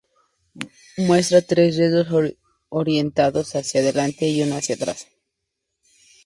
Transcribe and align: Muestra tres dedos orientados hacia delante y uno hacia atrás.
Muestra 0.97 1.43
tres 1.43 1.77
dedos 1.77 2.07
orientados 2.69 3.55
hacia 3.55 3.83
delante 3.83 4.27
y 4.27 4.41
uno 4.41 4.55
hacia 4.55 4.73
atrás. 4.73 5.05